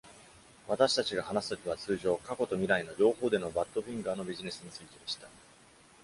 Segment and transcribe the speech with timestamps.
[0.67, 5.27] 私たちが話すときは通常、過去と未来の両方でのバッドフィンガーのビジネスについてでした。